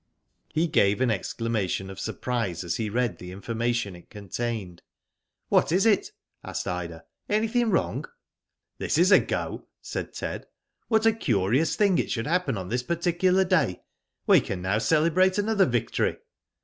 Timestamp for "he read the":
2.77-3.31